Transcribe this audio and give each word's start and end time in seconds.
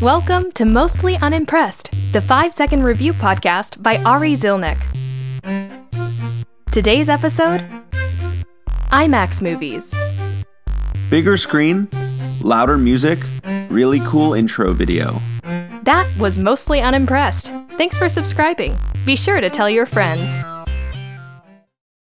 Welcome 0.00 0.52
to 0.52 0.64
Mostly 0.64 1.16
Unimpressed, 1.16 1.90
the 2.12 2.20
five 2.20 2.52
second 2.52 2.84
review 2.84 3.12
podcast 3.12 3.82
by 3.82 3.96
Ari 4.04 4.34
Zilnick. 4.34 4.78
Today's 6.70 7.08
episode 7.08 7.64
IMAX 8.92 9.42
movies. 9.42 9.92
Bigger 11.10 11.36
screen, 11.36 11.88
louder 12.42 12.78
music, 12.78 13.18
really 13.70 13.98
cool 14.06 14.34
intro 14.34 14.72
video. 14.72 15.20
That 15.82 16.08
was 16.16 16.38
Mostly 16.38 16.80
Unimpressed. 16.80 17.50
Thanks 17.76 17.98
for 17.98 18.08
subscribing. 18.08 18.78
Be 19.04 19.16
sure 19.16 19.40
to 19.40 19.50
tell 19.50 19.68
your 19.68 19.84
friends. 19.84 20.30